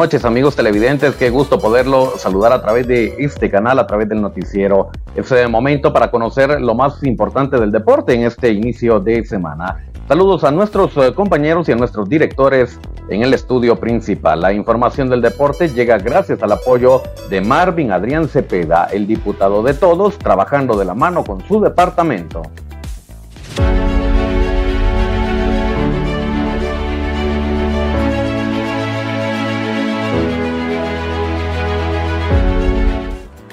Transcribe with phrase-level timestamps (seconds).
[0.00, 4.22] noches amigos televidentes, qué gusto poderlo saludar a través de este canal, a través del
[4.22, 4.88] noticiero.
[5.14, 9.84] Es el momento para conocer lo más importante del deporte en este inicio de semana.
[10.08, 14.40] Saludos a nuestros eh, compañeros y a nuestros directores en el estudio principal.
[14.40, 19.74] La información del deporte llega gracias al apoyo de Marvin Adrián Cepeda, el diputado de
[19.74, 22.40] todos, trabajando de la mano con su departamento.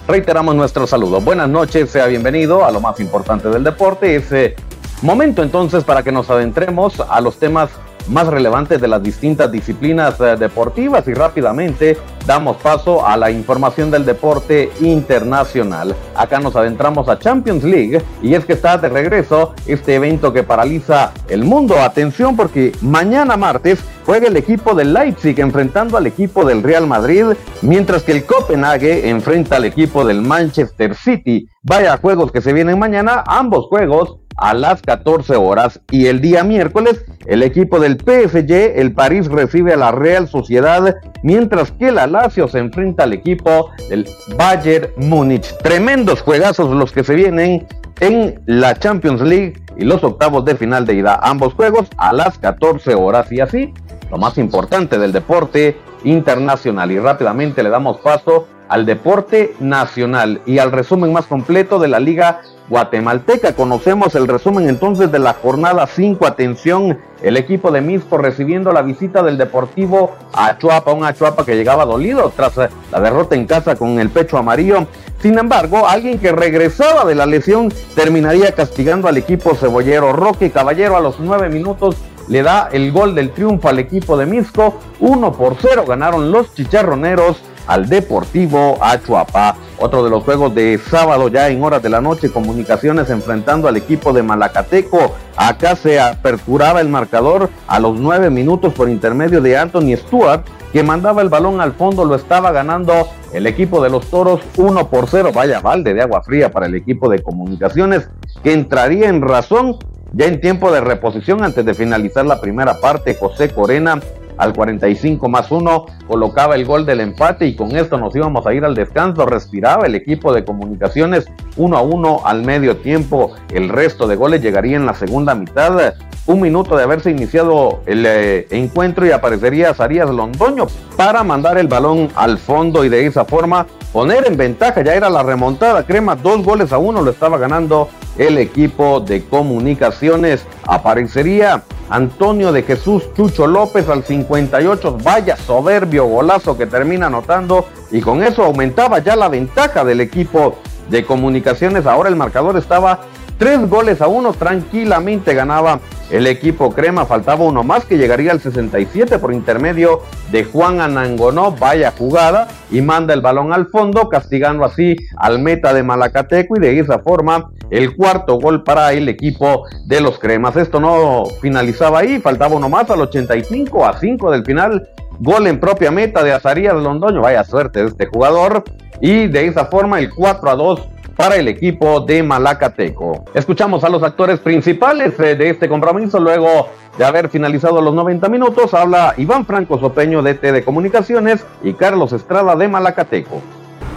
[0.07, 1.19] Reiteramos nuestro saludo.
[1.19, 4.15] Buenas noches, sea bienvenido a lo más importante del deporte.
[4.15, 4.55] Ese
[5.01, 7.71] momento entonces para que nos adentremos a los temas
[8.09, 13.89] más relevantes de las distintas disciplinas eh, deportivas y rápidamente damos paso a la información
[13.89, 15.95] del deporte internacional.
[16.15, 20.43] Acá nos adentramos a Champions League y es que está de regreso este evento que
[20.43, 21.79] paraliza el mundo.
[21.79, 27.25] Atención porque mañana martes juega el equipo del Leipzig enfrentando al equipo del Real Madrid,
[27.61, 31.47] mientras que el Copenhague enfrenta al equipo del Manchester City.
[31.63, 36.43] Vaya juegos que se vienen mañana, ambos juegos a las 14 horas y el día
[36.43, 42.07] miércoles el equipo del PSG, el París recibe a la Real Sociedad, mientras que la
[42.07, 44.07] Lazio se enfrenta al equipo del
[44.37, 45.57] Bayern Múnich.
[45.57, 47.67] Tremendos juegazos los que se vienen
[47.99, 51.19] en la Champions League y los octavos de final de ida.
[51.21, 53.73] Ambos juegos a las 14 horas y así
[54.09, 56.91] lo más importante del deporte internacional.
[56.91, 61.99] Y rápidamente le damos paso al deporte nacional y al resumen más completo de la
[61.99, 63.53] Liga Guatemalteca.
[63.53, 66.25] Conocemos el resumen entonces de la jornada 5.
[66.25, 71.85] Atención, el equipo de Misco recibiendo la visita del Deportivo Achuapa, un Achuapa que llegaba
[71.85, 74.87] dolido tras eh, la derrota en casa con el pecho amarillo.
[75.21, 80.13] Sin embargo, alguien que regresaba de la lesión terminaría castigando al equipo cebollero.
[80.13, 81.95] Roque Caballero a los nueve minutos
[82.27, 84.79] le da el gol del triunfo al equipo de Misco.
[84.99, 89.55] 1 por 0 ganaron los chicharroneros al Deportivo Achuapa.
[89.79, 93.77] Otro de los juegos de sábado ya en horas de la noche, comunicaciones enfrentando al
[93.77, 95.13] equipo de Malacateco.
[95.35, 100.81] Acá se aperturaba el marcador a los nueve minutos por intermedio de Anthony Stewart, que
[100.81, 105.07] mandaba el balón al fondo, lo estaba ganando el equipo de los Toros 1 por
[105.07, 105.31] 0.
[105.33, 108.09] Vaya balde de agua fría para el equipo de comunicaciones,
[108.43, 109.77] que entraría en razón
[110.13, 113.15] ya en tiempo de reposición antes de finalizar la primera parte.
[113.15, 113.99] José Corena
[114.37, 118.53] al 45 más 1 colocaba el gol del empate y con esto nos íbamos a
[118.53, 119.25] ir al descanso.
[119.25, 123.33] Respiraba el equipo de comunicaciones 1 a 1 al medio tiempo.
[123.51, 125.93] El resto de goles llegaría en la segunda mitad.
[126.25, 130.67] Un minuto de haberse iniciado el eh, encuentro y aparecería Sarías Londoño
[130.97, 134.81] para mandar el balón al fondo y de esa forma poner en ventaja.
[134.81, 135.83] Ya era la remontada.
[135.83, 140.45] Crema, dos goles a uno lo estaba ganando el equipo de comunicaciones.
[140.65, 148.01] Aparecería Antonio de Jesús Chucho López al 58, vaya soberbio golazo que termina anotando y
[148.01, 150.55] con eso aumentaba ya la ventaja del equipo
[150.89, 151.85] de comunicaciones.
[151.85, 152.99] Ahora el marcador estaba
[153.37, 155.79] tres goles a uno, tranquilamente ganaba
[156.09, 157.05] el equipo crema.
[157.05, 160.01] Faltaba uno más que llegaría al 67 por intermedio
[160.31, 161.51] de Juan Anangonó.
[161.51, 166.59] Vaya jugada y manda el balón al fondo, castigando así al meta de Malacateco y
[166.59, 170.55] de esa forma el cuarto gol para el equipo de los cremas.
[170.55, 174.87] Esto no finalizaba ahí, faltaba uno más al 85 a 5 del final.
[175.19, 177.21] Gol en propia meta de Azarías Londoño.
[177.21, 178.63] Vaya suerte de este jugador.
[178.99, 183.25] Y de esa forma el 4 a 2 para el equipo de Malacateco.
[183.33, 188.29] Escuchamos a los actores principales eh, de este compromiso luego de haber finalizado los 90
[188.29, 188.73] minutos.
[188.73, 193.41] Habla Iván Franco Sopeño de T Comunicaciones y Carlos Estrada de Malacateco.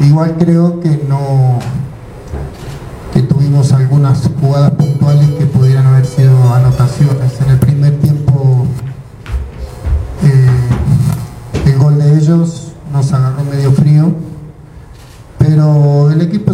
[0.00, 1.58] Igual creo que no
[3.12, 6.89] que tuvimos algunas jugadas puntuales que pudieran haber sido anotaciones.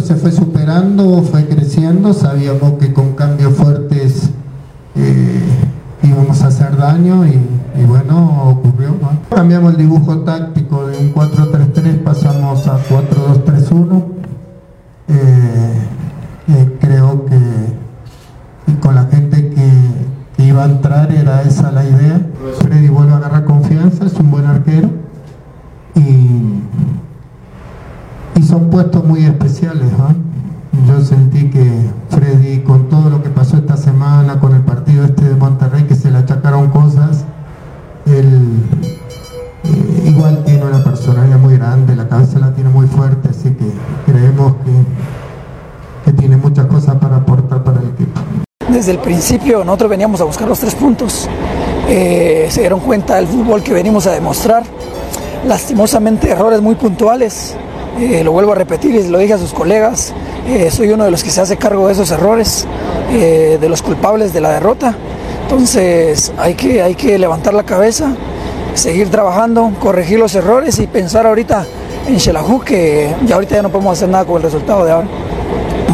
[0.07, 4.29] Se fue superando, fue creciendo, sabíamos que con cambios fuertes
[4.95, 5.41] eh,
[6.01, 8.95] íbamos a hacer daño y, bueno, ocurrió.
[9.29, 14.16] Cambiamos el dibujo táctico de un 4-3-3, pasamos a 4-2-3-1.
[41.97, 43.65] La cabeza la tiene muy fuerte, así que
[44.05, 48.21] creemos que, que tiene muchas cosas para aportar para el equipo.
[48.69, 51.27] Desde el principio nosotros veníamos a buscar los tres puntos,
[51.89, 54.63] eh, se dieron cuenta del fútbol que venimos a demostrar
[55.47, 57.55] lastimosamente errores muy puntuales.
[57.99, 60.13] Eh, lo vuelvo a repetir y lo dije a sus colegas,
[60.47, 62.67] eh, soy uno de los que se hace cargo de esos errores,
[63.09, 64.93] de los culpables de la derrota.
[65.43, 68.13] Entonces hay que, hay que levantar la cabeza,
[68.75, 71.65] seguir trabajando, corregir los errores y pensar ahorita
[72.07, 75.07] en que ya ahorita ya no podemos hacer nada con el resultado de ahora.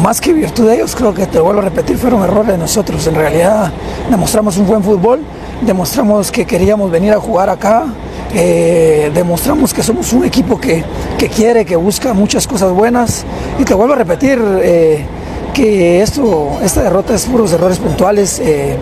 [0.02, 3.06] Más que virtud de ellos, creo que te vuelvo a repetir, fueron errores de nosotros.
[3.06, 3.72] En realidad
[4.10, 5.20] demostramos un buen fútbol,
[5.62, 7.86] demostramos que queríamos venir a jugar acá,
[8.34, 10.84] eh, demostramos que somos un equipo que,
[11.18, 13.24] que, quiere, que busca muchas cosas buenas.
[13.58, 15.04] Y te vuelvo a repetir eh,
[15.52, 18.76] que esto, esta derrota es puros errores puntuales eh,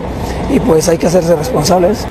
[0.53, 2.05] y pues hay que hacerse responsables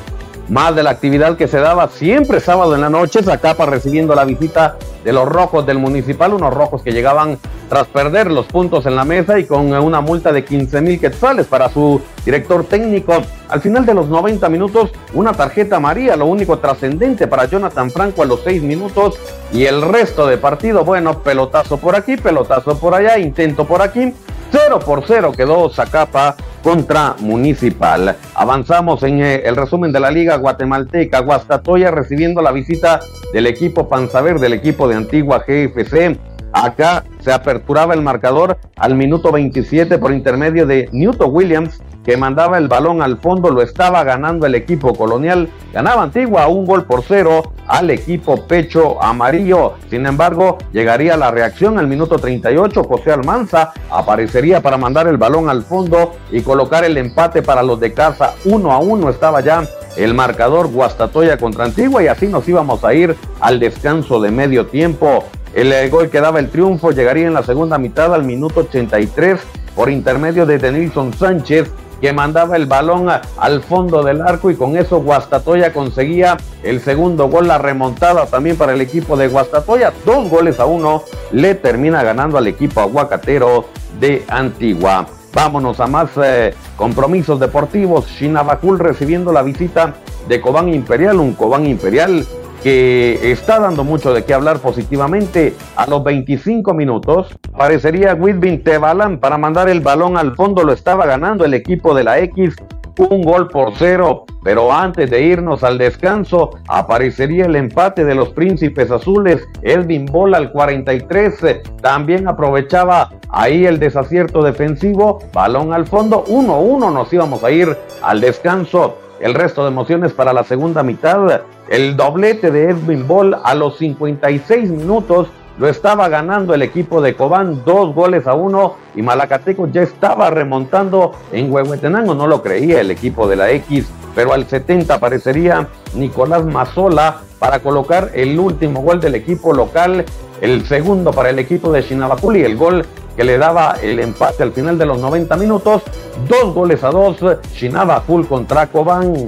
[0.49, 4.25] más de la actividad que se daba siempre sábado en la noche, Zacapa recibiendo la
[4.25, 8.95] visita de los rojos del municipal, unos rojos que llegaban tras perder los puntos en
[8.95, 13.15] la mesa y con una multa de 15 mil quetzales para su director técnico.
[13.49, 18.23] Al final de los 90 minutos, una tarjeta amarilla, lo único trascendente para Jonathan Franco
[18.23, 19.15] a los 6 minutos
[19.53, 24.13] y el resto de partido, bueno, pelotazo por aquí, pelotazo por allá, intento por aquí,
[24.53, 28.17] 0 por 0 quedó Zacapa contra Municipal.
[28.35, 31.21] Avanzamos en eh, el resumen de la Liga Guatemalteca.
[31.21, 33.01] Guastatoya recibiendo la visita
[33.33, 36.19] del equipo Panzaver, del equipo de Antigua GFC.
[36.53, 42.59] Acá se aperturaba el marcador al minuto 27 por intermedio de Newton Williams, que mandaba
[42.59, 45.49] el balón al fondo, lo estaba ganando el equipo colonial.
[45.73, 49.75] Ganaba Antigua un gol por cero al equipo Pecho Amarillo.
[49.89, 52.85] Sin embargo, llegaría la reacción al minuto 38.
[52.85, 57.79] José Almanza aparecería para mandar el balón al fondo y colocar el empate para los
[57.79, 58.35] de casa.
[58.45, 59.65] Uno a uno estaba ya
[59.97, 64.67] el marcador Guastatoya contra Antigua y así nos íbamos a ir al descanso de medio
[64.67, 65.25] tiempo.
[65.55, 69.39] El gol que daba el triunfo llegaría en la segunda mitad al minuto 83
[69.75, 71.71] por intermedio de Denilson Sánchez
[72.03, 77.29] que mandaba el balón al fondo del arco y con eso Guastatoya conseguía el segundo
[77.29, 82.03] gol, la remontada también para el equipo de Guastatoya, dos goles a uno, le termina
[82.03, 83.67] ganando al equipo aguacatero
[84.01, 85.07] de Antigua.
[85.33, 88.09] Vámonos a más eh, compromisos deportivos.
[88.09, 89.95] Shinabakul recibiendo la visita
[90.29, 92.27] de Cobán Imperial, un Cobán Imperial
[92.63, 95.55] que está dando mucho de qué hablar positivamente.
[95.77, 101.07] A los 25 minutos, parecería Whitbin Tebalan para mandar el balón al fondo, lo estaba
[101.07, 102.55] ganando el equipo de la X.
[102.99, 108.29] Un gol por cero, pero antes de irnos al descanso, aparecería el empate de los
[108.31, 109.49] Príncipes Azules.
[109.63, 115.21] Elvin Bola al 43 también aprovechaba ahí el desacierto defensivo.
[115.33, 116.93] Balón al fondo, 1-1.
[116.93, 121.43] Nos íbamos a ir al descanso el resto de emociones para la segunda mitad.
[121.73, 127.17] El doblete de Edwin Ball a los 56 minutos lo estaba ganando el equipo de
[127.17, 132.83] Cobán, dos goles a uno, y Malacateco ya estaba remontando en Huehuetenango, no lo creía
[132.83, 138.83] el equipo de la X, pero al 70 aparecería Nicolás Mazola para colocar el último
[138.83, 140.05] gol del equipo local,
[140.43, 142.85] el segundo para el equipo de Chinabaculi, el gol
[143.17, 145.81] que le daba el empate al final de los 90 minutos.
[146.29, 147.17] Dos goles a dos,
[147.55, 149.27] Shinaba Full contra Cobán.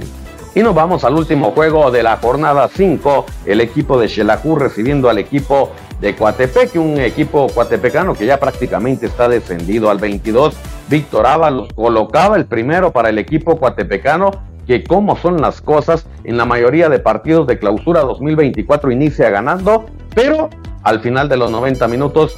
[0.55, 5.09] Y nos vamos al último juego de la jornada 5, el equipo de Xelajú recibiendo
[5.09, 10.55] al equipo de Coatepec, un equipo cuatepecano que ya prácticamente está descendido al 22.
[10.87, 14.31] Víctor Ábalos colocaba el primero para el equipo cuatepecano,
[14.65, 19.87] que como son las cosas, en la mayoría de partidos de clausura 2024 inicia ganando,
[20.15, 20.49] pero
[20.83, 22.33] al final de los 90 minutos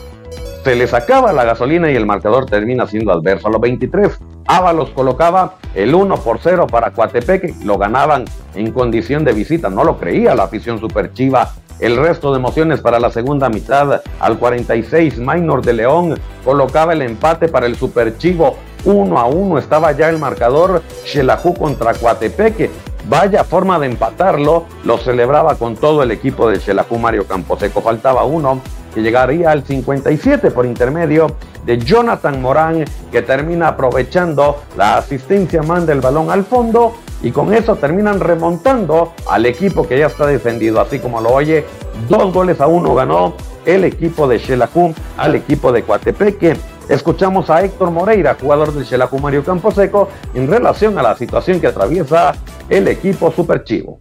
[0.64, 3.48] se les acaba la gasolina y el marcador termina siendo adverso.
[3.48, 8.24] A los 23, Ábalos colocaba el 1 por 0 para Coatepeque, lo ganaban
[8.56, 11.52] en condición de visita, no lo creía la afición superchiva.
[11.80, 17.04] El resto de emociones para la segunda mitad, al 46, Minor de León colocaba el
[17.04, 18.56] empate para el superchivo.
[18.86, 22.72] 1 a 1 estaba ya el marcador Xelajú contra Coatepeque.
[23.10, 27.82] Vaya forma de empatarlo, lo celebraba con todo el equipo de Xelajú Mario Camposeco.
[27.82, 28.62] Faltaba uno
[28.94, 31.28] que llegaría al 57 por intermedio
[31.66, 37.54] de Jonathan Morán, que termina aprovechando la asistencia, manda el balón al fondo y con
[37.54, 41.66] eso terminan remontando al equipo que ya está defendido, así como lo oye,
[42.08, 43.34] dos goles a uno ganó
[43.66, 46.56] el equipo de Xelajú al equipo de Coatepeque.
[46.88, 51.68] Escuchamos a Héctor Moreira, jugador del Xelajú Mario Camposeco, en relación a la situación que
[51.68, 52.34] atraviesa
[52.70, 54.00] el equipo Superchivo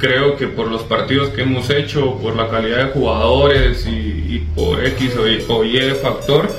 [0.00, 4.84] creo que por los partidos que hemos hecho, por la calidad de jugadores y, por
[4.84, 5.12] X
[5.48, 6.50] o y, factor,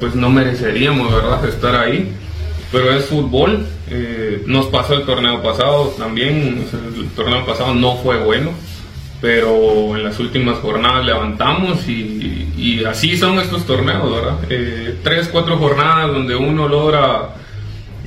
[0.00, 2.12] pues no mereceríamos, ¿verdad?, estar ahí.
[2.70, 6.66] Pero es fútbol, eh, nos pasó el torneo pasado también,
[6.98, 8.50] el torneo pasado no fue bueno,
[9.22, 14.38] pero en las últimas jornadas levantamos y, así son estos torneos, ¿verdad?
[14.50, 17.30] Eh, tres, cuatro jornadas donde uno logra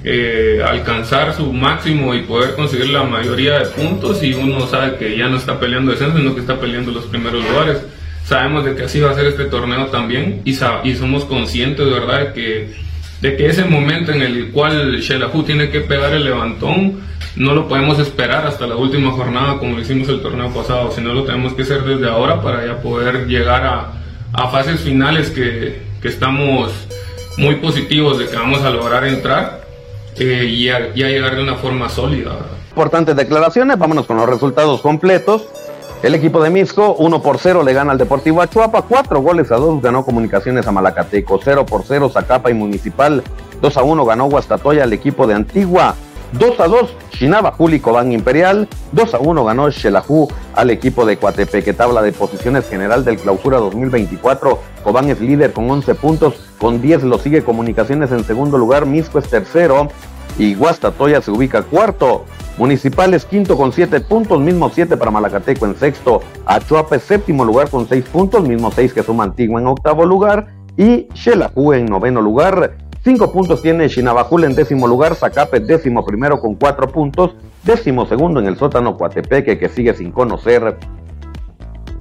[0.03, 5.15] eh, alcanzar su máximo y poder conseguir la mayoría de puntos y uno sabe que
[5.15, 7.77] ya no está peleando descenso, sino que está peleando los primeros lugares.
[8.23, 11.91] Sabemos de que así va a ser este torneo también y, y somos conscientes de
[11.91, 12.73] verdad de que,
[13.21, 17.01] de que ese momento en el cual Shelahu tiene que pegar el levantón
[17.35, 21.13] no lo podemos esperar hasta la última jornada como lo hicimos el torneo pasado, sino
[21.13, 23.91] lo tenemos que hacer desde ahora para ya poder llegar a,
[24.33, 26.71] a fases finales que, que estamos
[27.37, 29.61] muy positivos de que vamos a lograr entrar
[30.17, 32.37] eh, y, a, llegar de una forma sólida.
[32.69, 35.47] Importantes declaraciones, vámonos con los resultados completos.
[36.03, 39.57] El equipo de Misco 1 por 0 le gana al Deportivo Achuapa, 4 goles a
[39.57, 43.21] 2 ganó Comunicaciones a Malacateco, 0 por 0 Zacapa y Municipal,
[43.61, 45.95] 2 a 1 ganó Guastatoya al equipo de Antigua,
[46.33, 51.17] 2 a 2 Shinaba Juli Cobán Imperial, 2 a 1 ganó Xelajú al equipo de
[51.17, 56.81] Coatepeque, tabla de posiciones general del clausura 2024, Cobán es líder con 11 puntos, con
[56.81, 59.89] 10 lo sigue Comunicaciones en segundo lugar, Misco es tercero
[60.37, 62.25] y Guastatoya se ubica cuarto.
[62.57, 66.21] Municipal es quinto con 7 puntos, mismo 7 para Malacateco en sexto.
[66.45, 70.47] Achuapa es séptimo lugar con 6 puntos, mismo 6 que suma Antigua en octavo lugar.
[70.77, 72.77] Y Xelajú en noveno lugar.
[73.03, 77.31] 5 puntos tiene Chinabajul en décimo lugar, Zacape décimo primero con 4 puntos,
[77.63, 80.77] décimo segundo en el sótano Coatepeque que sigue sin conocer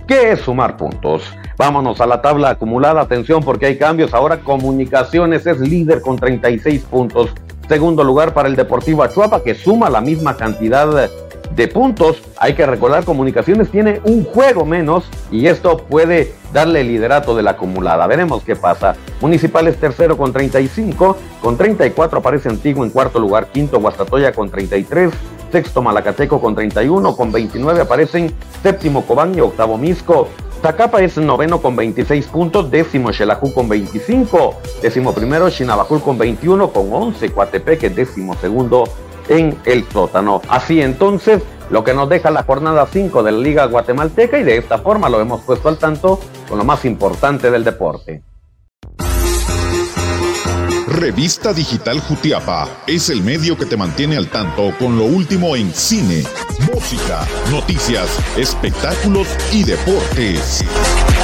[0.07, 1.23] qué es sumar puntos.
[1.57, 6.83] Vámonos a la tabla acumulada, atención porque hay cambios, ahora Comunicaciones es líder con 36
[6.83, 7.31] puntos,
[7.67, 11.09] segundo lugar para el Deportivo Achuapa que suma la misma cantidad
[11.55, 12.23] de puntos.
[12.39, 17.43] Hay que recordar, Comunicaciones tiene un juego menos y esto puede darle el liderato de
[17.43, 18.07] la acumulada.
[18.07, 18.97] Veremos qué pasa.
[19.21, 24.51] Municipal es tercero con 35, con 34 aparece Antiguo en cuarto lugar, quinto Guastatoya con
[24.51, 25.13] 33,
[25.53, 30.29] sexto Malacateco con 31, con 29 aparecen séptimo Cobán y octavo Misco.
[30.63, 36.71] Zacapa es noveno con 26 puntos, décimo Xelajú con 25, décimo primero Chinabajul con 21,
[36.71, 38.85] con 11 Coatepeque, décimo segundo
[39.31, 40.43] en el sótano.
[40.49, 44.59] Así entonces, lo que nos deja la jornada 5 de la Liga Guatemalteca y de
[44.59, 48.23] esta forma lo hemos puesto al tanto con lo más importante del deporte.
[50.89, 55.73] Revista Digital Jutiapa es el medio que te mantiene al tanto con lo último en
[55.73, 56.25] cine,
[56.75, 60.65] música, noticias, espectáculos y deportes.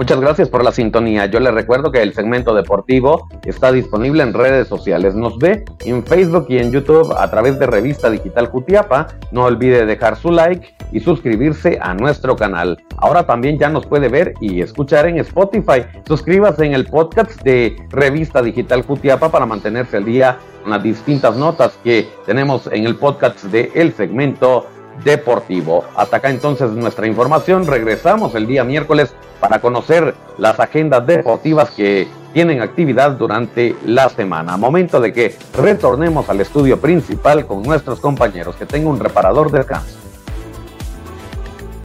[0.00, 1.26] Muchas gracias por la sintonía.
[1.26, 5.14] Yo les recuerdo que el segmento deportivo está disponible en redes sociales.
[5.14, 9.08] Nos ve en Facebook y en YouTube a través de Revista Digital Jutiapa.
[9.30, 12.82] No olvide dejar su like y suscribirse a nuestro canal.
[12.96, 15.84] Ahora también ya nos puede ver y escuchar en Spotify.
[16.08, 21.36] Suscríbase en el podcast de Revista Digital Jutiapa para mantenerse al día con las distintas
[21.36, 24.66] notas que tenemos en el podcast de el segmento
[25.04, 25.84] deportivo.
[25.96, 27.66] Hasta acá entonces nuestra información.
[27.66, 34.56] Regresamos el día miércoles para conocer las agendas deportivas que tienen actividad durante la semana.
[34.56, 38.56] Momento de que retornemos al estudio principal con nuestros compañeros.
[38.56, 39.99] Que tenga un reparador de descanso.